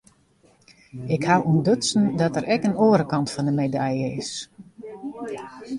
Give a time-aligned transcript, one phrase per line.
[1.15, 4.31] Ik haw ûntdutsen dat der ek in oare kant fan de medalje is.